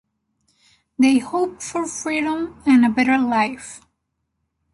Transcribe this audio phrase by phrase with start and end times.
[0.97, 3.81] They hoped for freedom and a better life.